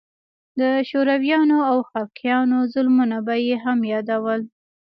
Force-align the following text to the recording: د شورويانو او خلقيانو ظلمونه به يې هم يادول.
د 0.59 0.61
شورويانو 0.89 1.57
او 1.71 1.77
خلقيانو 1.89 2.57
ظلمونه 2.73 3.17
به 3.25 3.35
يې 3.47 3.55
هم 3.65 3.79
يادول. 3.93 4.41